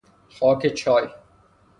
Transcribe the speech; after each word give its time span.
خاک 0.29 0.67
چای 0.67 1.07